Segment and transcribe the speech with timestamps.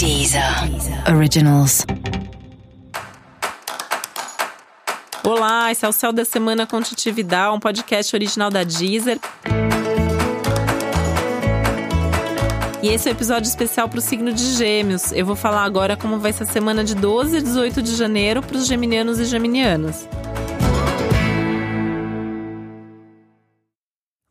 [0.00, 0.42] Deezer
[1.14, 1.84] Originals.
[5.22, 9.20] Olá, esse é o Céu da Semana com Titividade, um podcast original da Deezer.
[12.82, 15.12] E esse é o um episódio especial para o signo de Gêmeos.
[15.12, 18.40] Eu vou falar agora como vai ser a semana de 12 a 18 de janeiro
[18.40, 20.08] para os geminianos e geminianas.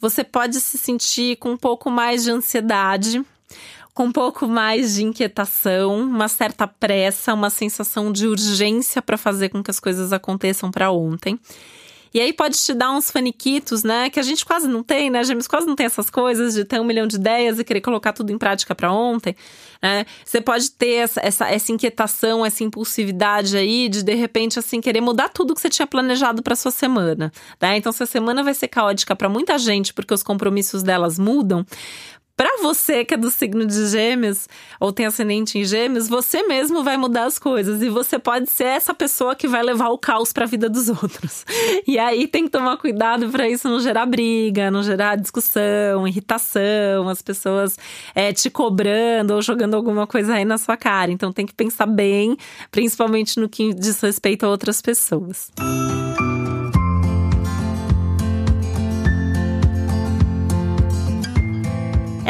[0.00, 3.22] Você pode se sentir com um pouco mais de ansiedade,
[3.98, 9.48] com um pouco mais de inquietação, uma certa pressa, uma sensação de urgência para fazer
[9.48, 11.36] com que as coisas aconteçam para ontem.
[12.14, 14.08] E aí pode te dar uns faniquitos, né?
[14.08, 15.24] Que a gente quase não tem, né?
[15.24, 18.12] Gêmeos quase não tem essas coisas de ter um milhão de ideias e querer colocar
[18.12, 19.34] tudo em prática para ontem.
[19.82, 20.06] Né?
[20.24, 25.00] Você pode ter essa, essa, essa, inquietação, essa impulsividade aí de de repente assim querer
[25.00, 27.32] mudar tudo que você tinha planejado para sua semana.
[27.60, 27.76] Né?
[27.76, 31.66] Então, se a semana vai ser caótica para muita gente porque os compromissos delas mudam,
[32.38, 34.48] para você que é do signo de Gêmeos
[34.78, 38.64] ou tem ascendente em Gêmeos, você mesmo vai mudar as coisas e você pode ser
[38.64, 41.44] essa pessoa que vai levar o caos para a vida dos outros.
[41.84, 47.08] E aí tem que tomar cuidado para isso não gerar briga, não gerar discussão, irritação,
[47.08, 47.76] as pessoas
[48.14, 51.10] é, te cobrando ou jogando alguma coisa aí na sua cara.
[51.10, 52.36] Então tem que pensar bem,
[52.70, 55.50] principalmente no que diz respeito a outras pessoas.
[55.58, 55.87] Música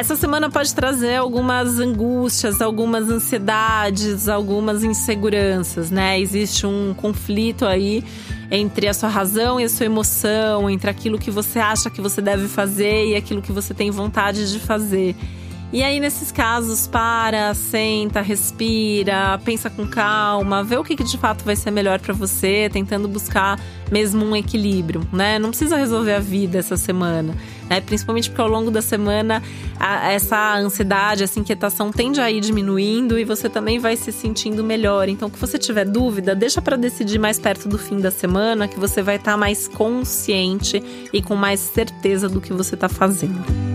[0.09, 6.19] Essa semana pode trazer algumas angústias, algumas ansiedades, algumas inseguranças, né?
[6.19, 8.03] Existe um conflito aí
[8.51, 12.23] entre a sua razão e a sua emoção, entre aquilo que você acha que você
[12.23, 15.15] deve fazer e aquilo que você tem vontade de fazer.
[15.71, 21.19] E aí, nesses casos, para, senta, respira, pensa com calma, vê o que, que de
[21.19, 23.61] fato vai ser melhor para você, tentando buscar
[23.93, 25.39] mesmo um equilíbrio, né?
[25.39, 27.35] Não precisa resolver a vida essa semana,
[27.69, 27.83] né?
[27.83, 29.43] Principalmente porque ao longo da semana
[29.79, 34.65] a, essa ansiedade, essa inquietação tende a ir diminuindo e você também vai se sentindo
[34.65, 35.07] melhor.
[35.07, 38.81] Então, que você tiver dúvida, deixa para decidir mais perto do fim da semana, que
[38.81, 40.83] você vai estar tá mais consciente
[41.13, 43.68] e com mais certeza do que você está fazendo.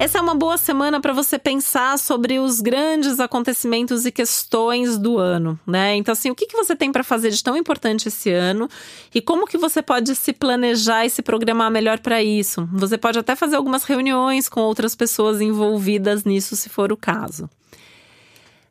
[0.00, 5.18] Essa é uma boa semana para você pensar sobre os grandes acontecimentos e questões do
[5.18, 5.94] ano, né?
[5.94, 8.66] Então, assim, o que, que você tem para fazer de tão importante esse ano
[9.14, 12.66] e como que você pode se planejar e se programar melhor para isso?
[12.72, 17.50] Você pode até fazer algumas reuniões com outras pessoas envolvidas nisso, se for o caso.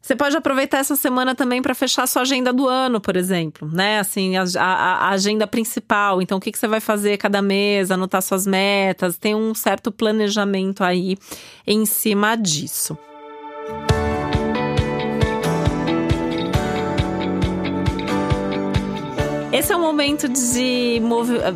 [0.10, 4.00] Você pode aproveitar essa semana também para fechar sua agenda do ano, por exemplo, né?
[4.00, 6.20] Assim, a, a, a, agenda principal.
[6.20, 9.92] Então, o que, que você vai fazer cada mês, anotar suas metas, tem um certo
[9.92, 11.16] planejamento aí
[11.68, 12.98] em cima disso.
[19.60, 21.02] Esse é um momento de.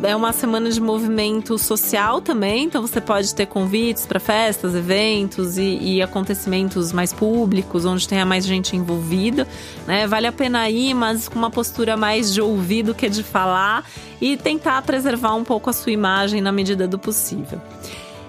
[0.02, 5.56] É uma semana de movimento social também, então você pode ter convites para festas, eventos
[5.56, 9.48] e, e, acontecimentos mais públicos, onde tenha mais gente envolvida.
[9.86, 10.06] Né?
[10.06, 13.88] Vale a pena ir, mas com uma postura mais de ouvido que de falar
[14.20, 17.58] e tentar preservar um pouco a sua imagem na medida do possível.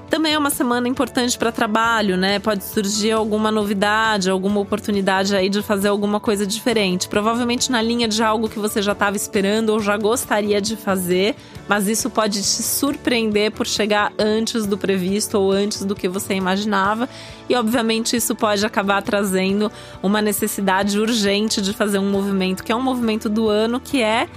[0.09, 2.37] Também é uma semana importante para trabalho, né?
[2.39, 7.09] Pode surgir alguma novidade, alguma oportunidade aí de fazer alguma coisa diferente.
[7.09, 11.35] Provavelmente na linha de algo que você já estava esperando ou já gostaria de fazer,
[11.67, 16.35] mas isso pode te surpreender por chegar antes do previsto ou antes do que você
[16.35, 17.09] imaginava.
[17.49, 19.71] E obviamente isso pode acabar trazendo
[20.03, 24.27] uma necessidade urgente de fazer um movimento que é um movimento do ano que é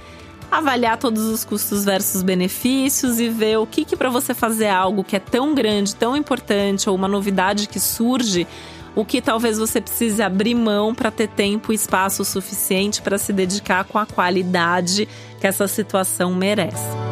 [0.51, 5.05] avaliar todos os custos versus benefícios e ver o que, que para você fazer algo
[5.05, 8.47] que é tão grande, tão importante ou uma novidade que surge,
[8.95, 13.33] o que talvez você precise abrir mão para ter tempo e espaço suficiente para se
[13.33, 15.09] dedicar com a qualidade
[15.41, 17.08] que essa situação merece.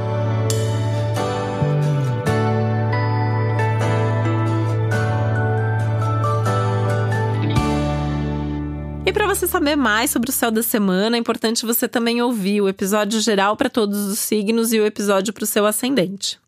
[9.13, 12.69] Para você saber mais sobre o céu da semana, é importante você também ouvir o
[12.69, 16.39] episódio geral para todos os signos e o episódio para o seu ascendente.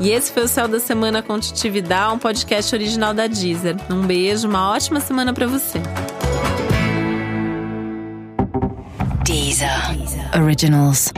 [0.00, 3.74] E esse foi o Céu da Semana com Titividade, um podcast original da Deezer.
[3.90, 5.80] Um beijo, uma ótima semana para você.
[9.24, 9.96] Deezer.
[9.96, 10.42] Deezer.
[10.42, 11.10] Originals.